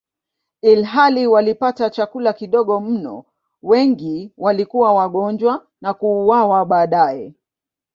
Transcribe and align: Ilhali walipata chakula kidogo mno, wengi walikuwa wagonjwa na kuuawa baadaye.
Ilhali 0.61 1.27
walipata 1.27 1.89
chakula 1.89 2.33
kidogo 2.33 2.79
mno, 2.79 3.25
wengi 3.63 4.31
walikuwa 4.37 4.93
wagonjwa 4.93 5.67
na 5.81 5.93
kuuawa 5.93 6.65
baadaye. 6.65 7.33